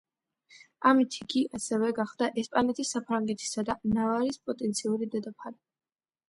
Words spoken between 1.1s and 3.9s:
იგი ასევე გახდა ესპანეთის, საფრანგეთისა და